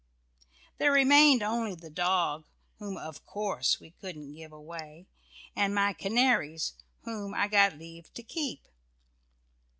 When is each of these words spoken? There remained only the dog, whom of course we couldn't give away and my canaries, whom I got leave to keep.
There 0.79 0.91
remained 0.91 1.43
only 1.43 1.75
the 1.75 1.91
dog, 1.91 2.47
whom 2.79 2.97
of 2.97 3.23
course 3.23 3.79
we 3.79 3.91
couldn't 3.91 4.33
give 4.33 4.51
away 4.51 5.05
and 5.55 5.75
my 5.75 5.93
canaries, 5.93 6.73
whom 7.03 7.35
I 7.35 7.47
got 7.47 7.77
leave 7.77 8.11
to 8.15 8.23
keep. 8.23 8.67